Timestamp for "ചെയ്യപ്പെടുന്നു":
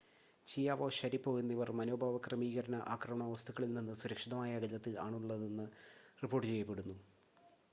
6.47-6.97